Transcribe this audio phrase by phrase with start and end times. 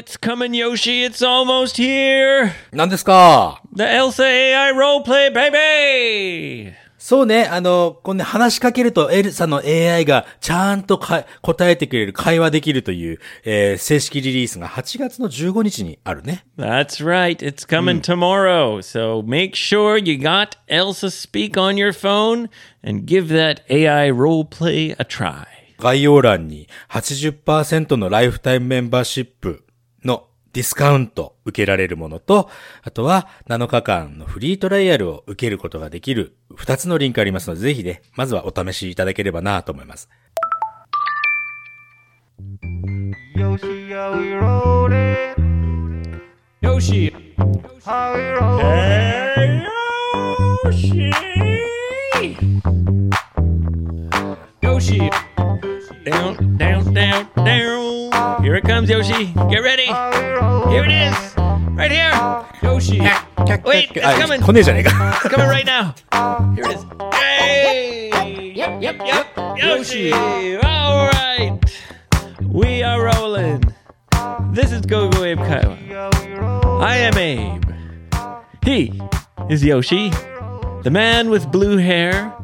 [0.00, 1.04] it's coming, Yoshi.
[1.04, 2.52] It's almost here.
[2.72, 6.72] 何ですか The Elsa AI roleplay, baby.
[6.96, 16.44] そうね、あの、このね、話しかけるとエルサの AI がちゃんとか答えてくれる、会話できるという、えー正式リリースが8月の15日にあるね。
[16.58, 17.36] That's right.
[17.38, 18.78] It's coming tomorrow.
[18.80, 22.48] So make sure you got Elsa Speak on your phone
[22.82, 25.46] and give that AI roleplay a try.
[25.78, 29.64] 概要欄に80%のライフタイムメンバーシップ
[30.04, 32.50] のディスカウント受けられるものと、
[32.82, 40.08] あとは7日間のフリートライアルを受けることができる2つのリンクありますので、ぜひね、まずはお試しいただければなと思います。
[43.36, 46.20] Yoshi, how we rollin'?
[46.62, 47.12] Yoshi.
[47.84, 49.66] How we rollin'?
[50.64, 51.12] Yoshi.
[54.62, 55.29] Yoshi.
[56.10, 58.42] down, down, down, down.
[58.42, 59.26] Here it comes, Yoshi.
[59.48, 59.86] Get ready.
[59.86, 61.36] Here it is.
[61.76, 62.10] Right here.
[62.62, 63.00] Yoshi.
[63.00, 64.40] Wait, it's coming.
[64.42, 65.94] It's coming right now.
[66.54, 66.84] Here it is.
[67.14, 68.52] Hey!
[68.54, 69.26] Yep, yep, yep.
[69.58, 70.12] Yoshi.
[70.12, 71.58] All right.
[72.42, 73.62] We are rolling.
[74.50, 76.80] This is Gogo Abe Kaiwa.
[76.80, 77.64] I am Abe.
[78.64, 79.00] He
[79.48, 80.10] is Yoshi,
[80.82, 82.34] the man with blue hair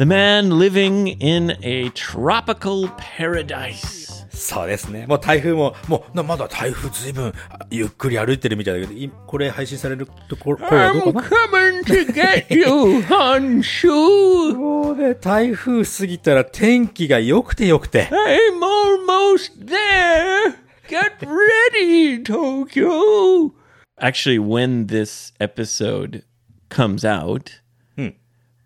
[0.00, 4.06] the man living in a tropical paradise.
[4.36, 5.06] そうですね。
[5.06, 12.66] もう台風も、もう、なまだ台風ずいぶんあゆっくり歩いてるみたいだけど、いこれ配信されるところ、声はど I'm こかな coming to get you,
[13.00, 14.54] Honshu.
[14.54, 18.08] もうね、台風過ぎたら天気が良くて良くて。
[18.12, 20.54] I'm almost there.
[20.88, 23.52] Get ready, Tokyo.
[23.98, 26.22] Actually, when this episode
[26.68, 27.59] comes out,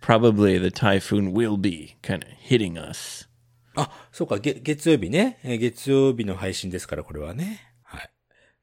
[0.06, 3.28] probably the typhoon will be kind of hitting us.
[3.76, 5.40] あ、そうか、げ月曜日ね。
[5.44, 7.60] えー月曜日の配信ですから、これはね。
[7.84, 8.10] はい。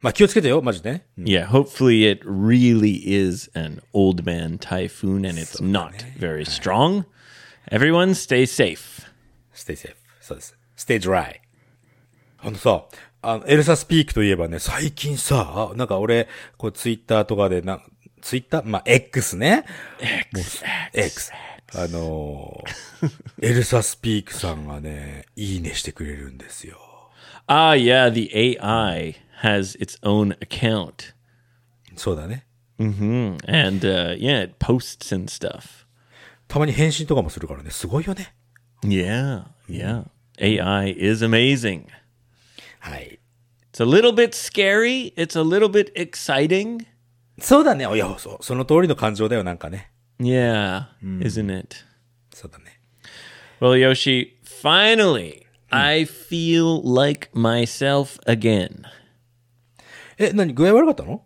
[0.01, 1.07] まあ気をつけてよ、マジでね。
[1.19, 7.05] Yeah, hopefully it really is an old man typhoon and it's not very strong.
[7.70, 9.03] Everyone stay safe.
[9.53, 9.97] stay safe.
[10.20, 10.57] そうです。
[10.77, 11.41] stay dry.
[12.39, 12.85] あのさ、
[13.20, 17.80] あの、エルサスピークといえばね、最近さ、なんか俺、こうツイッターとかでな、
[18.23, 19.65] ツイッターまあ、X ね。
[20.33, 21.33] X, X。
[21.75, 22.93] あのー
[23.41, 26.79] エルサスピークさんがね、いいねしてくれるんですよ。
[27.49, 31.15] Ah, yeah, the AI has its own account.
[31.97, 32.47] そうだね。
[32.79, 35.85] And uh, yeah, it posts and stuff.
[36.47, 38.35] たまに返信とかもするからね、すごいよね。
[38.83, 40.05] Yeah, yeah.
[40.39, 41.87] AI is amazing.
[42.79, 43.19] はい。
[43.73, 45.13] It's a little bit scary.
[45.17, 46.87] It's a little bit exciting.
[47.42, 47.86] そうだね。
[47.86, 49.92] いや、そう、その通りの感情だよ、なんかね。
[50.20, 51.76] Yeah, isn't it?
[52.33, 52.80] そうだね。
[53.60, 58.83] Well, Yoshi, finally, I feel like myself again.
[60.17, 61.23] え、何具合悪かったの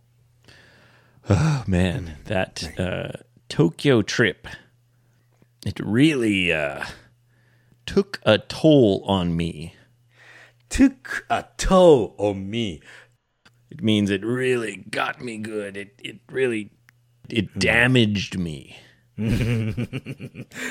[1.30, 4.48] Oh, man, that uh, Tokyo trip.
[5.66, 6.84] It really uh,
[7.86, 9.74] took a toll on me.
[10.72, 12.82] took a toll on me.
[13.71, 15.77] It means it really got me good.
[15.77, 16.71] It it really
[17.29, 18.75] it damaged me.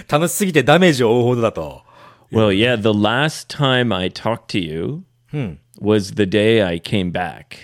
[0.07, 1.83] 楽しすぎてダメージを負うほどだと。
[2.31, 5.03] Well, yeah, the last time I talked to you
[5.81, 7.57] was the day I came back.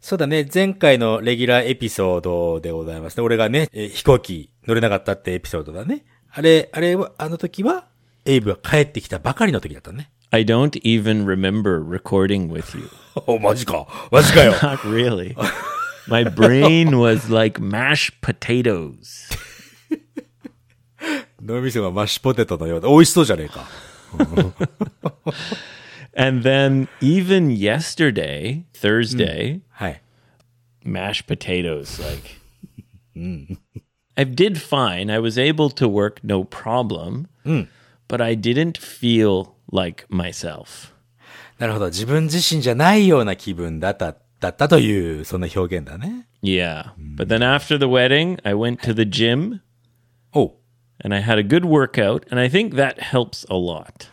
[0.00, 0.48] そうだね。
[0.52, 3.22] 前回のレギュラーエピソードでございますね。
[3.22, 6.04] 俺がね、えー飛行機乗れなかったってエピソードだね。
[6.32, 7.88] あれ、あれは、あの時は、
[8.25, 10.09] エイブが帰ってきたばかりの時だったね。
[10.31, 12.89] I don't even remember recording with you.
[13.27, 13.87] お、マジか。
[14.11, 14.53] マジかよ。
[14.53, 15.35] Not really.
[16.07, 19.29] My brain was like mashed potatoes.
[21.41, 23.67] 脳みそがマッシュポテトのようで、美味しそうじゃねえか。
[26.17, 30.01] And then even yesterday, Thursday, はい。
[30.83, 32.37] mashed potatoes like
[34.17, 35.11] I did fine.
[35.11, 37.27] I was able to work no problem.
[38.10, 40.90] But I didn't feel like myself.
[41.58, 41.86] なるほど。
[41.86, 46.26] 自分自身じゃないような気分だった、だったという、そんな表現だね。
[46.42, 46.92] Yeah.
[47.16, 49.60] But then after the wedding, I went to the gym
[50.32, 50.52] おう
[51.04, 54.08] and I had a good workout and I think that helps a lot.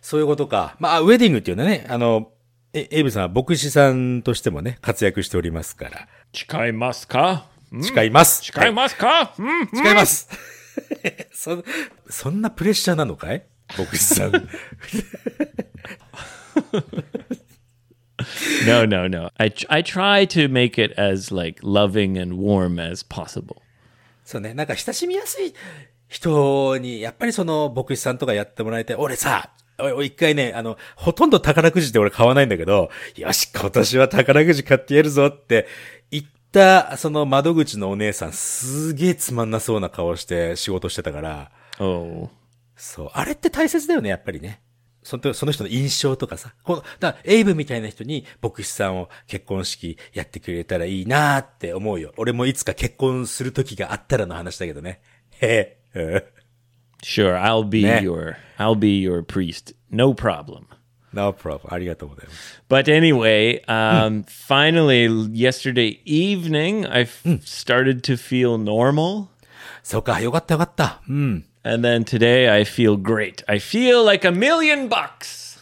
[0.00, 0.76] そういうことか。
[0.78, 2.30] まあ、ウェディングっていうのはね、あの、
[2.72, 6.08] え、エイブさんは牧師さんとしてもね、活躍しておりますから。
[6.32, 7.46] 誓いますか?
[7.82, 8.42] 誓います。
[8.44, 9.34] 誓いますか?
[9.38, 10.28] うん誓います。
[11.32, 11.62] そ、
[12.08, 13.44] そんなプレッシャーなのかい？
[13.78, 14.32] 牧師さん。
[18.66, 19.30] No, no, no.
[19.36, 23.56] I I try to make it as like loving and warm as possible.
[24.24, 25.52] そうね、なんか親しみやすい
[26.08, 29.50] 人に、やっぱりその牧師さんとかやってもらえて、俺さ、
[30.02, 35.66] 一回ね、あの、ほとんど宝くじって俺買わないんだけど、よし、今年は宝くじ買ってやるぞって
[36.54, 42.30] た、その窓口のお姉さん、すげえつまんなそうな顔して仕事してたから、Oh.
[42.76, 43.10] そう。
[43.12, 44.60] あれって大切だよね、やっぱりね。
[45.02, 46.54] そのその人の印象とかさ。
[46.62, 52.14] この、だエイブみたいな人に牧師さんを結婚式やってくれたらいいなーって思うよ。
[52.16, 55.02] 俺もいつか結婚する時があったらの話だけどね。
[55.40, 56.00] へえ。
[56.00, 56.22] うん
[57.04, 58.00] Sure, I'll be Nah.
[58.00, 59.74] your I'll be your priest.
[59.90, 60.64] No problem.
[61.13, 61.73] No problem.
[61.73, 62.61] ありがとうございます。
[62.69, 69.27] But anyway, um, finally, yesterday evening, I f- started to feel normal.
[69.81, 71.01] そうか、よかったよかった。
[71.09, 71.45] うん。
[71.63, 73.43] And then today, I feel great.
[73.47, 75.59] I feel like a million bucks.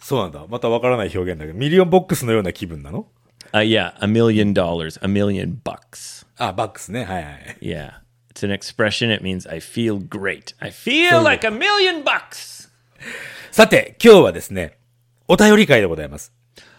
[0.00, 0.44] そうなんだ。
[0.48, 3.06] またわからない表現だけど、ミリオンボックスのような気分なの
[3.52, 6.26] Uh, yeah, a million dollars, a million bucks.
[6.36, 7.04] あ、バックスね。
[7.04, 7.56] はいはい。
[7.60, 7.92] Yeah,
[8.32, 9.12] it's an expression.
[9.12, 10.54] It means I feel great.
[10.60, 12.68] I feel like a million bucks.
[13.54, 14.78] さて、今日はですね、
[15.28, 16.32] お便り会でございます。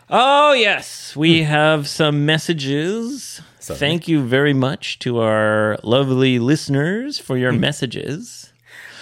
[0.10, 3.42] Oh, yes, we have some messages.
[3.62, 8.52] Thank you very much to our lovely listeners for your messages.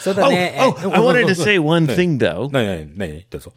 [0.02, 0.56] そうだ Oh, ね。
[0.60, 2.52] oh, I wanted to say one thing though.
[2.52, 3.54] なになになにどうぞ。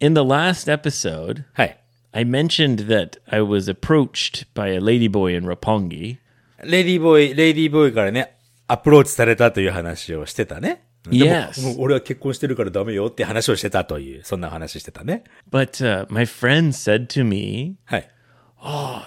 [0.00, 1.78] In the last episode, はい。
[2.12, 6.16] I mentioned that I was approached by a ladyboy in Rapongi.
[6.64, 8.36] レディーボーイ、レディーボーイからね、
[8.66, 10.82] アプローチされたという話をしてたね。
[11.04, 11.62] でも Yes.
[11.62, 15.24] もう俺は結婚してるからダメよって話をしてたという、そんな話してたね。
[15.50, 18.08] But uh, my friend said to me, はい。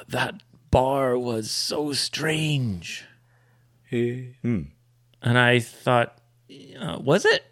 [0.09, 0.35] that
[0.71, 3.03] bar was so strange.
[3.91, 4.33] へえ。
[4.44, 4.73] うん。
[5.21, 6.12] And I thought,
[6.50, 7.44] uh, was it?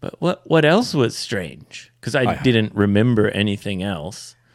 [0.00, 1.92] But what what else was strange?
[2.00, 2.42] Because I Hi, hi.
[2.42, 4.34] didn't remember anything else.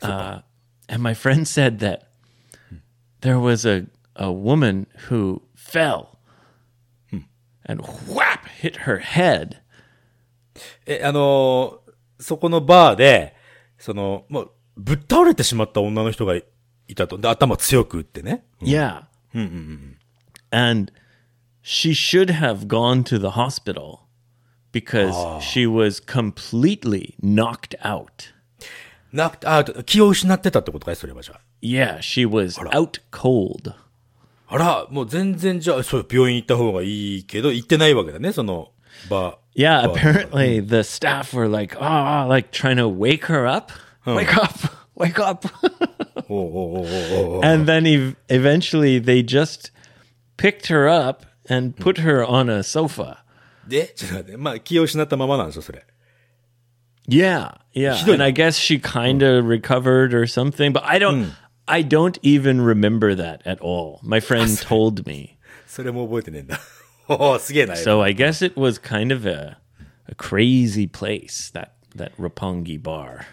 [0.00, 0.40] Uh,
[0.88, 2.08] and my friend said that
[3.20, 3.86] there was a
[4.16, 6.15] a woman who fell
[7.66, 9.56] and whap hit her head.
[10.86, 11.82] え、あのー
[12.22, 13.34] そこのバーで、
[13.78, 16.44] その、もう、ぶっ倒れてしまった女の人がい
[16.94, 17.18] たと。
[17.18, 18.44] で、頭強く打ってね。
[18.60, 19.02] Yeah.
[20.50, 20.92] And
[21.62, 24.00] she should have gone to the hospital
[24.72, 28.32] because she was completely knocked out.
[29.12, 31.40] なくて、あ、気を失ってたってことかいそれはじゃあ。
[31.60, 33.74] Yeah, she was out cold.
[34.48, 38.70] あら、もう全然じゃあ、そう、病院行った方がいいけど、行ってないわけだね、その、
[39.08, 39.34] バー。
[39.54, 43.70] Yeah, Well, apparently the staff were like, oh, like trying to wake her up.
[44.06, 44.50] Wake up,
[44.96, 45.46] wake up.
[46.28, 49.70] おうおうおうおうおう and then ev- eventually they just
[50.38, 53.18] picked her up and put her on a sofa.
[53.68, 55.84] で、ちょっと待って、まあ、気を失ったままなんでしょ、それ。
[57.08, 57.94] Yeah, yeah.
[57.94, 58.14] Hidoy.
[58.14, 61.32] And I guess she kind of recovered or something, but I don't
[61.66, 64.00] I don't even remember that at all.
[64.02, 65.38] My friend told me.
[65.66, 66.60] それも覚えてねえんだ。
[67.08, 67.74] おお、すげえな。
[67.74, 69.58] So I guess it was kind of a
[70.06, 73.24] a crazy place that that Rapongi bar.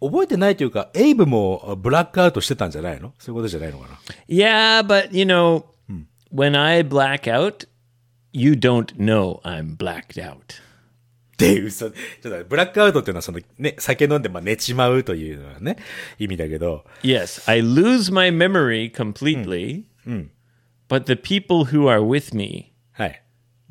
[0.00, 3.98] 覚えてないというか、エイブもあブラックアウトしてたんじゃないのそういうことじゃないのかな
[4.28, 5.64] Yeah, but you know,
[6.32, 7.66] when I black out,
[8.32, 10.60] you don't know I'm blacked out.
[11.37, 11.89] で、嘘。
[11.89, 15.77] ちょっと待ってブラックアウトっていうのはそのね、酒飲んでまあ寝ちまうというのはね、
[16.19, 19.83] 意味だけど、Yes, I lose my memory completely.
[20.87, 23.23] But the people who are with me はい。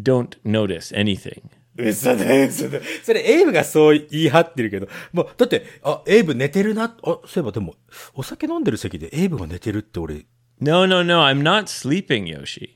[0.02, 1.42] don't notice anything.
[1.76, 2.78] 嘘だ、嘘だ。
[3.02, 7.74] それ、エイブがそう言い張ってるけど、もう、だって、あ、エイブ寝てるな、あ、そういえばでも、
[8.14, 10.26] お酒飲んでる席でエイブが寝てるって俺、
[10.60, 12.70] No, no, no, I'm not sleeping, Yoshi.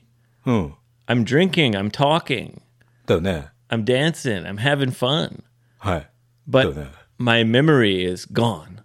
[0.45, 0.73] うん。
[1.07, 2.59] I'm drinking, I'm talking,
[3.05, 3.47] だよね。
[3.68, 5.42] I'm dancing, I'm having fun.
[5.78, 6.10] はい。
[6.48, 6.88] But Yeah.
[7.18, 8.82] my memory is gone.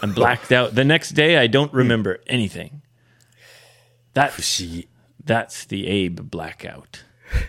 [0.00, 0.74] I'm blacked out.
[0.74, 2.80] The next day, I don't remember anything.
[4.14, 4.88] 不 That's 思議。
[5.24, 7.04] that's the Abe blackout.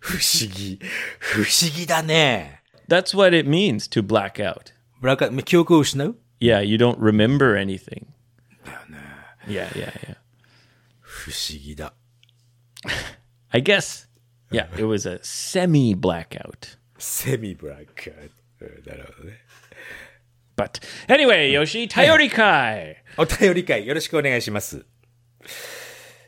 [0.00, 0.78] 不思議。
[1.20, 2.60] 不思議だね。
[2.88, 4.72] That's what it means to black out.
[5.00, 8.06] ブラックアウト、記憶を失う Yeah, you don't remember anything.
[9.46, 10.16] Yeah, yeah, yeah.
[11.02, 11.94] 不思議だ。
[13.50, 14.06] I guess,
[14.51, 16.77] yeah, it was a semi blackout.
[16.97, 18.65] セミ ブラックアウト。
[18.65, 19.37] うんなるほどね。
[20.57, 22.97] But anyway, Yoshi, Tayori Kai.
[23.17, 24.85] お便り会よろしくお願いします。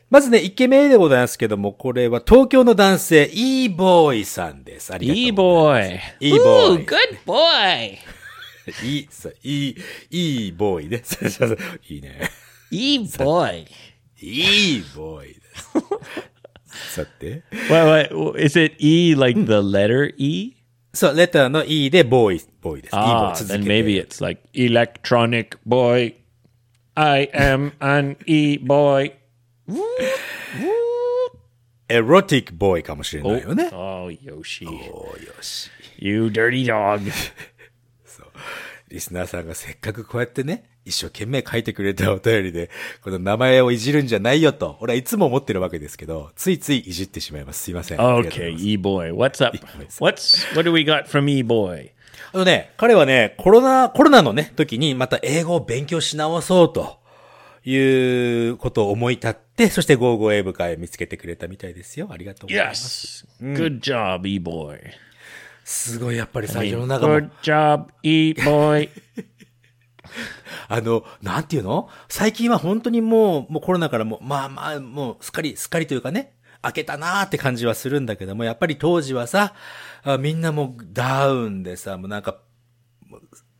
[0.08, 4.92] まずね、1件目でございますけども、これは東京の男性、e ボーイさんです。
[4.92, 6.06] ありがとう E ございます。
[6.06, 6.18] boy.
[6.20, 6.76] E boy.
[6.76, 7.98] Ooh, good boy.
[8.84, 9.08] いい、
[9.42, 9.76] いい、
[10.10, 11.00] いいボーイね。
[11.02, 12.30] そうそうそういいね。
[12.70, 13.66] E boy.
[14.20, 15.68] いいボーイです。
[16.91, 17.43] さて。
[17.69, 20.53] Wait, wait, is it E like the letter E?
[20.93, 22.95] そう、レターの E でボーイ、ボーイです。
[22.95, 26.15] いいボ Ah, ーイ続け then て maybe it's like electronic boy.
[26.95, 29.13] I am an E boy.
[31.89, 33.69] エロティックボーイかもしれないよね。
[33.71, 34.67] Oh, Yoshi.
[34.67, 35.69] おーよし。
[35.99, 37.09] You dirty dog.
[38.92, 42.70] リスナーさんがせっかくこうやってね、一生懸命書いてくれたお便りで、
[43.02, 47.62] この名前をいじるんじゃないよと、俺はいつも思ってるわけですけど、ついついいじってしまいます。
[47.62, 47.98] すいません。
[47.98, 49.14] Okay, います E boy.
[49.14, 49.58] What's up?
[49.98, 51.90] What's what do we got from E boy?
[52.34, 56.98] あのね、彼はね、コロナ、コロナのね、時にまた英語を勉強し直そうと
[57.64, 62.08] いうことを思い立って、そしてゴーゴー英語会を見つけてくれたみたいですよ。
[62.10, 63.26] ありがとうございます。
[63.40, 63.54] Yes.
[63.56, 64.78] Good job, E boy.
[65.64, 68.88] すごいやっぱりさ、世の中も Good job, E boy.
[70.68, 71.88] あの、なんていうの？
[72.08, 79.54] 最近は本当にもう、もうコロナからもう、まあまあ、もうすっかり、すっかりというかね、開けたなーって感じはするんだけども、やっぱり当時はさ、
[80.04, 82.38] あみんなもうダウンでさ、もうなんか、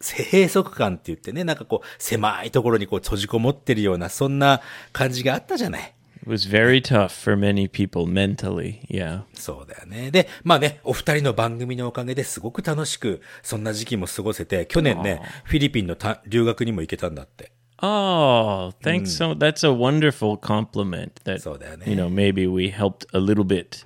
[0.00, 4.60] 閉塞感って言ってね、なんかこう、狭いところにこう閉じこもってるような、そんな
[4.92, 5.94] 感じがあったじゃない？
[6.21, 8.81] It was very tough for many people mentally.
[8.89, 9.21] Yeah.
[9.33, 10.11] そうだよね。
[10.11, 17.51] で、まあね、お二人の番組のおかげですごく楽しく、そんな時期も過ごせて、去年ね、フィリピンのた留学にも行けたんだって。
[17.79, 19.35] Oh, thanks so.
[19.35, 21.21] That's a wonderful compliment.
[21.25, 23.85] That So that, you know, maybe we helped a little bit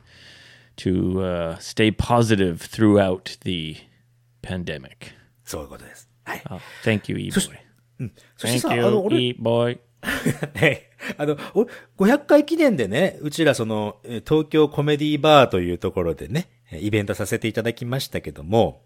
[0.77, 3.77] to uh, stay positive throughout the
[4.41, 5.13] pandemic.
[5.43, 6.10] そういうことです。
[6.24, 6.41] はい。
[6.50, 7.34] Oh, thank you, E boy.
[8.38, 9.79] そしてさ、 Thank あの、 you, 俺、 E boy.
[10.55, 10.85] ね、
[11.19, 11.67] あの、お
[12.03, 18.83] 500回記念でね、うちらその、えー東京コメディバーというところでね、えーイベントさせていただきましたけども、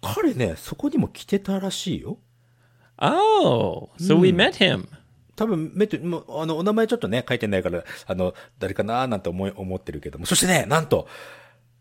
[0.00, 2.18] 彼ね、そこにも来てたらしいよ。
[2.98, 4.86] Oh, so we met him.
[5.36, 10.24] 多分、目と、もう、あの、お名前ちょっとね、書いてないから、あの、誰かなーなんて思い、思ってるけども。
[10.24, 11.06] そしてね、なんと、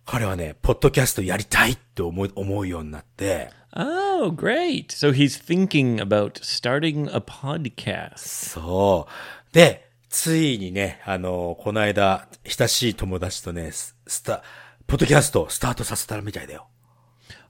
[0.05, 4.87] 彼はね、ポッドキャストやりたいって思い、思うようになって、Oh, great.
[4.89, 8.17] So he's thinking about starting a podcast.
[8.17, 9.11] そう。
[9.55, 14.43] で、ついにね、あの、この間、親しい友達とね、ススタ、
[14.85, 16.67] ポッドキャストスタートさせたみたいだよ。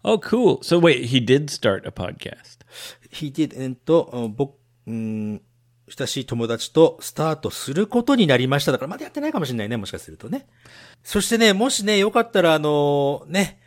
[0.03, 0.59] Oh, cool.
[0.59, 2.59] So wait, he did start a podcast.
[3.11, 4.53] he did, えっと、僕、
[4.85, 5.41] うん、
[5.89, 8.71] 親しい友達とスタートすることになりました。
[8.71, 10.45] だからまだやってないかもしれないね、もしかするとね。
[11.03, 13.59] そしてね、もしね、よかったら、あの、ね、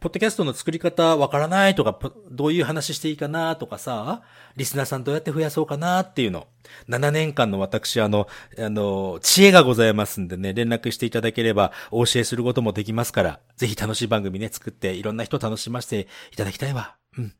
[0.00, 4.22] ポッドキャストの作り方わからないとか、ポどういう話していいかなとかさ、
[4.56, 6.46] リスナーさんどうやって増やそうかなっていうの。
[6.88, 8.28] 7年間の私、あの、
[8.58, 16.94] あの、知恵がございますんでね、連絡していただければお教えすることもできますから、ぜひ楽しい番組ね、作っていろんな人楽しませていただきたいわ。
[17.16, 17.34] うん。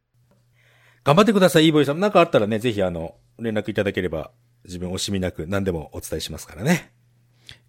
[1.05, 2.01] 頑張ってください、イーボイさん。
[2.01, 4.33] なんかあったらね、ぜひあの、連絡いただければ、
[4.65, 6.93] 自分惜しみなく何でもお伝えしますからね。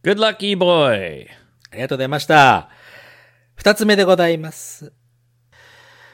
[0.03, 1.27] Good luck, E boy.
[1.71, 2.69] ありがとうございました。
[3.59, 4.93] 二つ目でございます。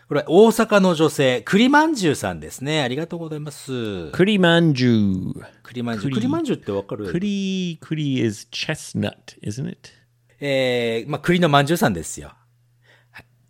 [0.08, 2.82] これ、大阪の女性、栗まんじゅうさんですね。
[2.82, 3.72] ありがとうございます。
[3.72, 5.32] Kuri manju.
[5.62, 6.12] 栗まんじゅう。
[6.12, 9.92] 栗栗まんじゅうってわかる？Kuri kuri is chestnut, isn't it?
[10.40, 12.34] えー、まあ、栗のまんじゅうさんですよ。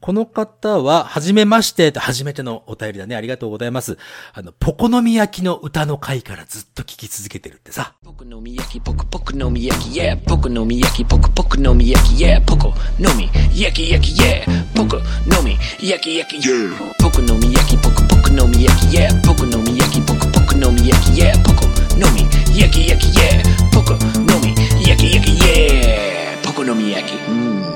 [0.05, 3.15] この方は、はじめまして、初めてのお便りだね。
[3.15, 3.97] ありがとうございます。
[4.33, 7.95] あの、ポコノみ焼きの歌の回からずっと聞き続けてるってさ。
[8.03, 10.15] ポコノみ焼き、ポコポコノみ焼き、yeah!
[10.15, 12.39] ポコノみ焼き、ポコポコノみ焼き、yeah!
[12.39, 14.45] ポコノみ焼き、焼き、yeah!
[14.75, 16.77] ポコノみ焼き、焼き、yeah!
[17.01, 19.21] ポコノみ焼き、ポコポコノみ焼き、yeah!
[19.25, 21.33] ポコノみ焼き、ポコポコノみ焼き、yeah!
[21.41, 21.65] ポコ
[21.97, 22.21] ノみ
[22.55, 23.41] 焼き、焼き、yeah!
[23.73, 24.53] ポコノみ
[24.87, 26.45] 焼き、焼き、yeah!
[26.45, 27.74] ポコノみ焼き、うん。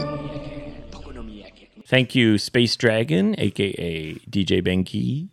[1.90, 5.26] Thank you, Space Dragon, aka DJ Benki.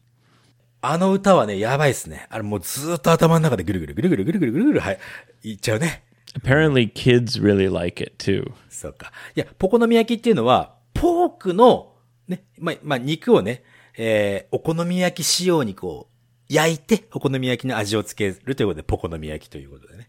[0.80, 2.26] あの歌はね、やばいっすね。
[2.30, 4.98] あれもうずっと頭の中でぐるぐるぐるぐるぐるぐるぐるぐる、はい、
[5.42, 6.04] いっちゃうね。
[6.40, 8.54] Apparently, kids really like it too.
[8.70, 9.12] そうか。
[9.34, 11.92] いや、ポコのみ焼きっていうのは、ポークの、
[12.26, 13.62] ね、まあ、ま、肉をね、
[13.98, 20.08] えー、お好み焼き仕様にこう、焼いて、お好み焼きの味をつけるということで、ポコのみ焼きということでね。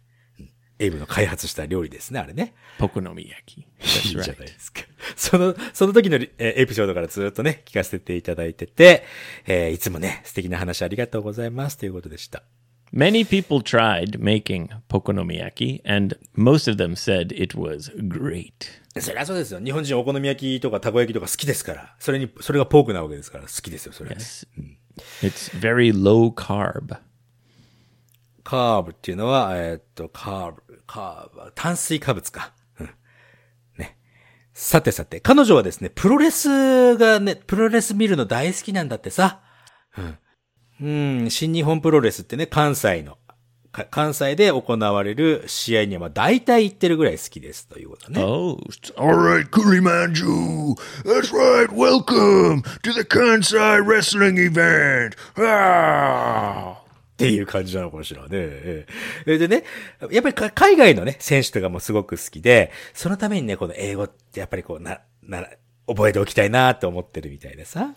[0.79, 2.53] うんエイブの開発した料理ですね、あれね。
[2.77, 3.61] Pokonomiyaki.
[3.61, 4.81] い That's いじゃ.ないですか。
[5.15, 9.03] その、その時のエピソードからずっとね、聞かせていただいてて、
[9.47, 12.43] えーいつもね、素敵な話ありがとうございますということでした。
[12.93, 18.51] Many people tried making pokonomiyaki, and most of them said it was great.
[19.01, 19.59] そりゃそうですよ。
[19.59, 21.95] 日本人お好み焼きとかたこ焼きとか好きですから。
[21.99, 24.21] それに、それがポークなわけですから好きですよ、それはね。
[25.23, 26.97] It's very low carb.
[28.43, 32.53] カーブっていうのは、えーっと、カーブ、カーブ、炭水化物か。
[32.79, 32.89] うん。
[33.77, 33.97] ね。
[34.53, 39.41] さてさて、彼女はですね、プロレスがね、プロレス見るの大好きなんだってさ。
[39.97, 40.17] うん。
[40.79, 43.17] うん、新日本プロレスってね、関西の、
[43.91, 48.23] 関西で行われる試合には、まあ、大体行ってるぐらい好きですということね。
[48.23, 48.57] Oh,
[48.95, 50.75] alright, Kurimanju.
[51.03, 51.69] That's right.
[51.71, 55.15] Welcome to the Kansai Wrestling event.
[55.35, 56.86] Ah.
[57.17, 58.37] っていう感じなのかもしれないね。
[58.37, 58.85] え
[59.25, 59.63] えでね、
[60.11, 65.43] やっぱりか海外のね、選手とかもすごく好きで、そのためにね、この英語ってやっぱりこう、な、な、
[65.87, 67.95] 覚えておきたいなって思ってるみたいでさ。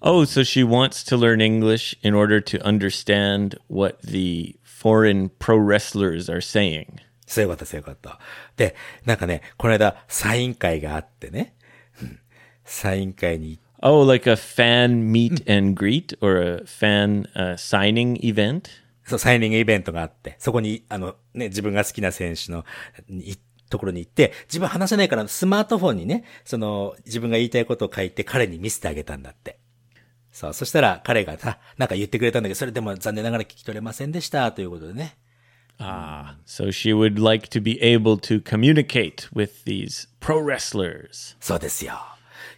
[0.00, 5.56] Oh, so she wants to learn English in order to understand what the foreign pro
[5.58, 6.86] wrestlers are saying.
[7.26, 8.10] そういうこと、そういうこと。
[8.56, 8.74] で、
[9.04, 11.54] なんかね、この間、サイン会があってね、
[12.00, 12.18] うん
[12.64, 18.70] サイン会に行っ Oh, like a fan meet and greet or a fan uh, signing event?
[19.04, 22.64] そう、サイニングイベントがあって、そこに、あの、ね、自分が好きな選手の、
[23.08, 23.36] い
[23.68, 29.58] ところに行って、自分話せないからスマートフォンにね、その、自分が言いたいことを書いて彼に見せてあげたんだって。
[30.30, 35.16] そう、そしたら彼がさ、なんか言ってくれたんだけど、それでも残念ながら聞き取れませんでした、ということでね。
[35.78, 41.36] Ah, so she would like to be able to communicate with these pro wrestlers.
[41.40, 42.11] そうですよ。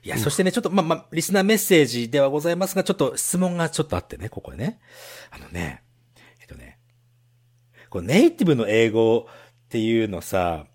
[0.04, 4.78] いや、そしてね、ちょっと、まあ、まあ、リスナーメッセージではございますが、ちょっと質問がちょっとあってね、ここね。
[5.30, 5.82] あのね、
[6.40, 6.78] えっとね、
[7.88, 10.66] こうネイティブの英語っていうのさ、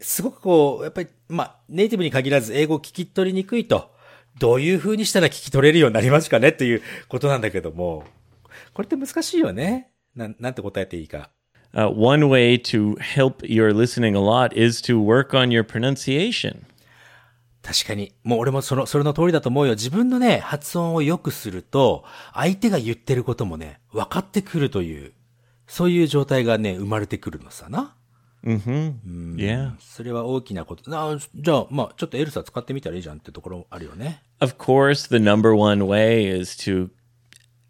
[0.00, 3.92] すごくこう、やっぱり、まあ、ネイティブに限らず英語を聞き取りにくいと、
[4.38, 8.04] どういう風にしたら聞き取れるようになりますかねっていうことなんだけども、
[8.72, 9.90] これって難しいよね。
[10.14, 11.30] なん、なんて答えていいか。
[11.74, 16.67] Uh, one way to help your listening a lot is to work on your pronunciation.
[17.62, 18.12] 確かに。
[18.24, 19.74] もう俺もその、それの通りだと思うよ。
[19.74, 25.12] 自分のね、発音を良くすると、相手が言ってることもね、分かってくるという、
[25.66, 27.94] そういう状態がね、生まれてくるのさな。
[28.44, 29.72] Yeah.
[29.80, 30.90] それは大きなこと。
[30.90, 34.22] なじゃあ、まあ、ちょっとエルサ使ってみたらいいじゃんってところあるよね。
[34.40, 36.90] Of course, the number one way is to,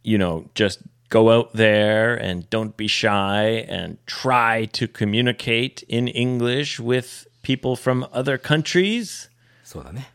[0.04, 6.06] you know, just go out there and don't be shy and try to communicate in
[6.08, 9.30] English with people from other countries.
[9.68, 10.10] そうだね。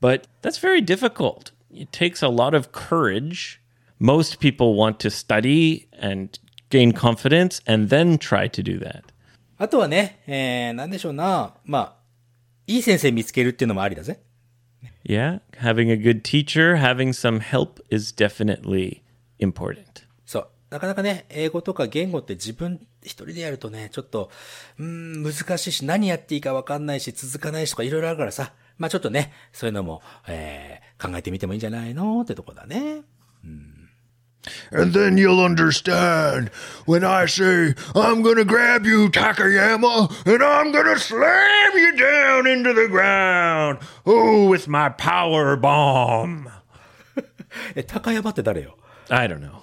[0.00, 1.52] But that's very difficult.
[1.70, 3.60] It takes a lot of courage.
[4.00, 6.38] Most people want to study and
[6.70, 9.02] gain confidence and then try to do that.
[9.58, 11.52] あとはね、えー、なんでしょうな。
[11.66, 11.96] まあ、
[12.66, 14.20] いい先生見つけるっていうのもありだぜ。
[15.04, 19.02] Yeah, having a good teacher, having some help is definitely
[19.38, 20.06] important.
[20.24, 20.48] そう。
[20.70, 24.30] なかなかね、英語とか言語って自分一人でやるとね、ちょっと、
[24.78, 28.54] うーん、難しいし、何やっていいかわかんないし、続かないしとかいろいろあるからさ。
[28.78, 33.02] まあちょっとね、そういうのも、えー、考えてみてもいいんじゃないのってとこだね。
[34.72, 36.50] And then you'll understand
[36.84, 42.74] when I say, I'm gonna grab you, Takayama, and I'm gonna slam you down into
[42.74, 43.78] the ground.
[44.04, 46.50] Oh, with my power bomb.
[47.74, 48.76] え、高山って誰よ
[49.08, 49.60] I don't know.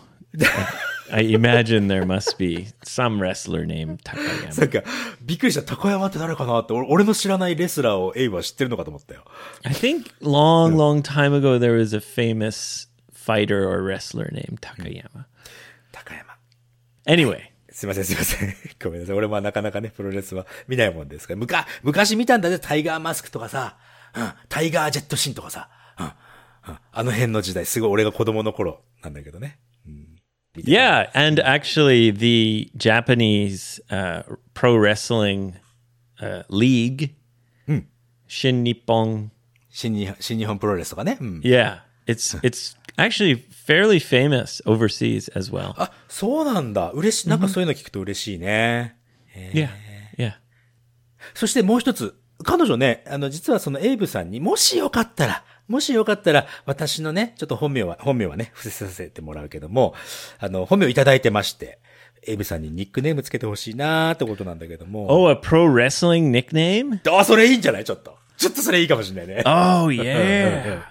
[1.14, 4.66] I imagine there must be some wrestler named な Takayama.
[4.66, 4.90] んか、
[5.22, 5.64] びっくりした。
[5.64, 9.26] 高山って誰かなって、俺俺の知らないレスラーをエイブは知ってるのかと思ったよ。
[9.64, 15.26] I think long, long time ago there was a famous fighter or wrestler named Takayama.
[15.92, 16.38] 高山。
[17.06, 18.56] Anyway, すいません、すいません。
[18.82, 19.16] ごめんなさい。
[19.18, 21.40] 俺もなかなかね、プロレスは見ないもんですから。
[21.40, 23.78] むか、昔見たんだぜ、タイガーマスクとかさ、
[24.16, 25.70] うん、タイガージェットシンとかさ、
[26.00, 26.08] うん、う
[26.72, 29.60] ん、あの辺の時代、すごい俺が子供の頃なんだけどね。
[30.56, 35.56] Yeah, and actually the Japanese uh, pro wrestling
[36.22, 37.16] uh, league,
[38.28, 39.32] Shin Nippon,
[39.70, 41.18] 新日本、新日本プロレスとかね。
[41.20, 41.42] うん。
[41.42, 45.74] yeah, it's it's actually fairly famous overseas as well.
[45.78, 46.92] あ、そうなんだ。
[46.92, 47.30] 嬉しい。
[47.30, 48.96] なんかそういうの聞くと嬉しいね。
[49.36, 49.70] Yeah,
[50.18, 50.34] yeah.
[51.34, 52.18] そしてもう一つ。
[52.44, 59.96] 彼女ね、あの、実はそのエイブさんにもしよかったら、もしよかったら、私のね、ちょっと本名は、本名はね、伏せさせてもらうけども、
[60.40, 61.80] あの、本名いただいてまして、
[62.28, 65.08] エイブさんにニックネームつけてほしいなーってことなんだけども。
[65.10, 67.00] Oh, a pro wrestling nickname?
[67.12, 67.84] あ、それいいんじゃない？
[67.86, 68.16] ちょっと。
[68.38, 69.44] ちょっとそれいいかもしれないね。
[69.46, 70.82] Oh, yeah.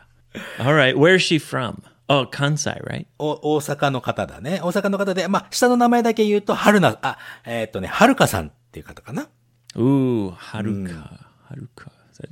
[0.58, 1.82] All right, where's she from?
[2.08, 3.06] Oh, Kansai, right?
[3.18, 4.60] お大阪の方だね。
[4.62, 9.28] 大阪の方で、まあ、下の名前だけ言うと、春菜、あ、えーっとね、はるかさんっていう方かな。
[9.76, 11.28] Ooh, Haruka.
[11.48, 11.90] Haruka.
[12.12, 12.30] Is that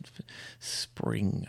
[0.60, 1.46] spring?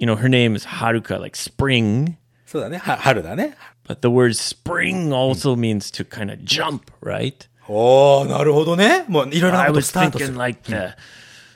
[0.00, 2.16] You know, her name is Haruka, like spring,
[2.46, 2.78] そうだね。
[2.78, 3.56] は、春だね。
[3.88, 7.48] but the word spring also means to kind of jump, right?
[7.68, 9.04] おー、なるほどね。
[9.08, 10.38] もう、いろいろな I こと was スタートす thinking る。
[10.38, 10.96] like the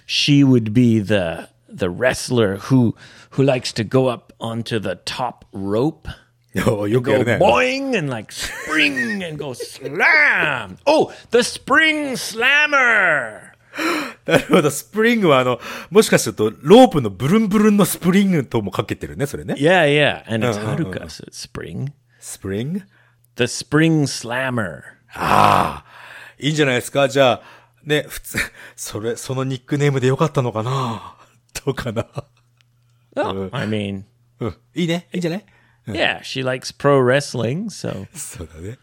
[0.07, 2.95] she would be the the wrestler who
[3.33, 6.09] who likes to go up onto the top rope.
[6.53, 7.39] よよくや Go るね。
[7.39, 10.79] boing and like spring and go slam.
[10.87, 13.44] Oh, the spring slammer.
[14.26, 14.72] なるほど。
[14.72, 15.60] スプリングはあの、
[15.92, 19.56] もしかすると、ロープのブルンブルンのスプリングともかけてるね、それね。
[19.58, 20.24] Yeah, yeah.
[20.34, 21.92] And it's Uh, uh, Haruka, spring.
[22.20, 22.82] スプリング
[23.36, 24.82] The spring slammer.
[25.14, 25.86] ああ、
[26.40, 27.08] いいんじゃないですか？
[27.08, 27.42] じゃあ、
[27.84, 28.38] ね、普通、
[28.76, 31.16] それ、そのニックネームでよかったのかな？
[31.66, 32.08] どうかな
[33.18, 34.04] Oh, I mean,
[34.40, 34.56] うん。
[34.74, 35.08] いいね。
[35.14, 35.46] いいんじゃない
[35.88, 38.78] ？yeah, she likes pro wrestling, so そうだね。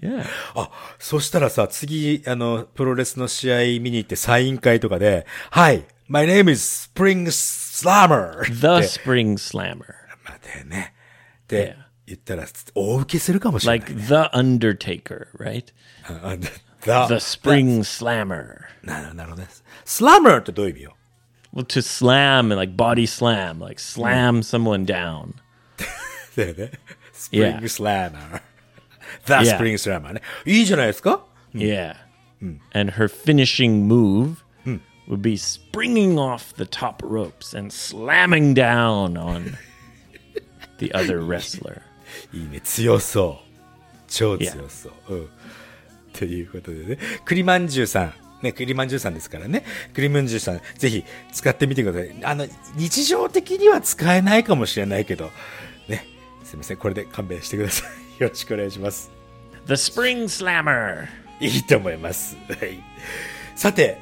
[0.00, 0.24] Yeah.
[0.54, 8.44] あ、そしたらさ、次、あの、プロレスの試合見に行ってサイン会とかで、Hi, my name is Spring Slammer!
[8.44, 9.84] The Spring Slammer.
[10.24, 10.94] まあだよね。
[11.48, 15.64] で、言ったら、大受けするかもしれない、Like The Undertaker, right?
[16.04, 16.48] あ the,
[16.82, 18.58] The Spring Slammer.
[18.82, 19.48] なるほどね。
[19.84, 20.94] スラマーってどういう意味よ
[21.54, 25.34] Well, to slam and like body slam, like slam someone down.
[26.36, 26.72] だよね。
[27.12, 27.60] スプリン Yeah.
[27.60, 28.42] グスラマー。
[29.26, 29.34] The.
[29.34, 30.22] Spring Slammer ね。
[30.44, 31.94] いいじゃないですか？Yeah.
[32.72, 34.36] And her finishing move
[35.08, 39.56] would be springing off the top ropes and slamming down on
[40.78, 41.82] the other wrestler.
[42.32, 42.60] いいね。
[42.60, 43.48] 強そう。
[44.08, 45.14] 超強そう。
[45.14, 45.28] うん。
[46.12, 46.98] ということでね。
[47.24, 48.14] 栗まんじゅうさん。
[48.42, 49.64] ね、栗まんじゅうさんですからね。
[49.94, 52.24] 栗まんじゅうさん、ぜひ使ってみてください。
[52.24, 55.30] あの、日常的には使えないかもしれないけど、
[55.88, 56.06] ね。
[56.44, 56.76] すいません。
[56.76, 58.07] これで勘弁してください。
[58.18, 59.10] よろしくお願いします。
[59.66, 61.06] The Spring Slammer.
[61.40, 62.36] いいと思います。
[62.48, 62.80] はい。
[63.54, 63.98] さて、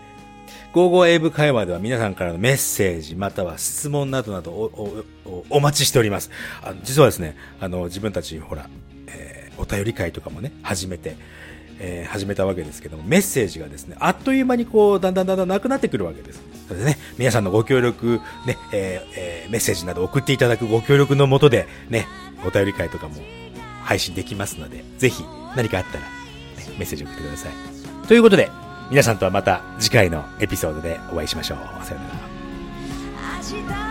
[0.72, 6.30] 55英語会話では皆さんからのメッセージまたは質問などなどおおおお待ちしております。
[6.62, 8.68] あの実はですね、あの自分たちほら、
[9.06, 11.16] えーお便り会とかもね、始めて、
[11.78, 16.42] えー始めたわけですけども、メッセージがですね、あっという間にこう、だんだんだんだんなくなってくるわけです。
[16.68, 22.06] それでね、皆さんのご協力、ね、えーえーメッセージなど送っていただくご協力のもとで、ね、
[22.46, 23.14] お便り会とかも
[23.86, 25.24] 配信できますので、ぜひ
[25.56, 26.06] 何かあったら、ね、
[26.76, 27.52] メッセージ送ってください。
[28.08, 28.50] ということで、
[28.90, 31.58] 皆さんとはまた次回のエピソードでお会いしましょう。
[31.84, 33.85] さよなら。